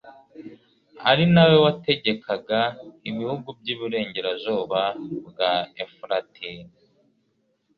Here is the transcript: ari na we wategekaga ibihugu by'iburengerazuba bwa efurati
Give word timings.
ari 1.09 1.25
na 1.33 1.43
we 1.49 1.55
wategekaga 1.65 2.59
ibihugu 3.09 3.47
by'iburengerazuba 3.59 4.81
bwa 5.27 5.51
efurati 5.83 6.51